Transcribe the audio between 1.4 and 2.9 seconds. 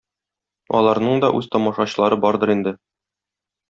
үз тамашачылары бардыр инде.